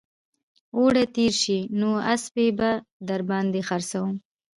اوړي 0.77 1.05
تېر 1.15 1.33
شي 1.41 1.59
نو 1.79 1.89
اسپې 2.13 2.47
به 2.57 2.69
در 3.07 3.21
باندې 3.29 3.59
خرڅوم 3.67 4.11